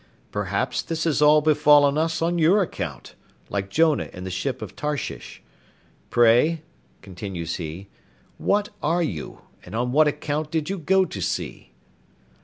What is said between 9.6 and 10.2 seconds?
and on what